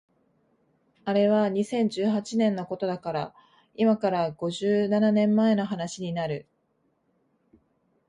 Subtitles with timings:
[1.05, 3.35] あれは二千十八年のことだから
[3.75, 6.47] 今から五十七年前の話になる